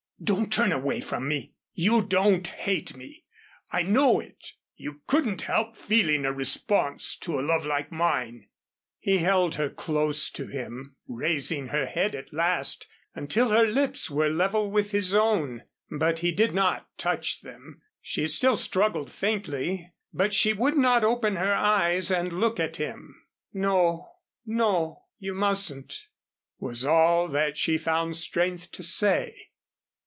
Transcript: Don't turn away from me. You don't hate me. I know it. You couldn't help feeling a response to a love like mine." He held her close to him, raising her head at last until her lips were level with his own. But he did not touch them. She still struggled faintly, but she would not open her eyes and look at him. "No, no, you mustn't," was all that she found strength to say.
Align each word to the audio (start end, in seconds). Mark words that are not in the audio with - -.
Don't 0.23 0.53
turn 0.53 0.71
away 0.71 1.01
from 1.01 1.27
me. 1.27 1.55
You 1.73 2.03
don't 2.03 2.45
hate 2.45 2.95
me. 2.95 3.25
I 3.71 3.81
know 3.81 4.19
it. 4.19 4.51
You 4.75 5.01
couldn't 5.07 5.41
help 5.41 5.75
feeling 5.75 6.25
a 6.25 6.31
response 6.31 7.15
to 7.17 7.39
a 7.39 7.41
love 7.41 7.65
like 7.65 7.91
mine." 7.91 8.47
He 8.99 9.17
held 9.17 9.55
her 9.55 9.67
close 9.67 10.29
to 10.33 10.45
him, 10.45 10.95
raising 11.07 11.69
her 11.69 11.87
head 11.87 12.13
at 12.13 12.31
last 12.31 12.85
until 13.15 13.49
her 13.49 13.63
lips 13.65 14.11
were 14.11 14.29
level 14.29 14.69
with 14.69 14.91
his 14.91 15.15
own. 15.15 15.63
But 15.89 16.19
he 16.19 16.31
did 16.31 16.53
not 16.53 16.87
touch 16.99 17.41
them. 17.41 17.81
She 17.99 18.27
still 18.27 18.55
struggled 18.55 19.11
faintly, 19.11 19.91
but 20.13 20.35
she 20.35 20.53
would 20.53 20.77
not 20.77 21.03
open 21.03 21.35
her 21.37 21.55
eyes 21.55 22.11
and 22.11 22.31
look 22.31 22.59
at 22.59 22.75
him. 22.77 23.25
"No, 23.55 24.11
no, 24.45 25.05
you 25.17 25.33
mustn't," 25.33 26.05
was 26.59 26.85
all 26.85 27.27
that 27.29 27.57
she 27.57 27.79
found 27.79 28.15
strength 28.17 28.69
to 28.73 28.83
say. 28.83 29.47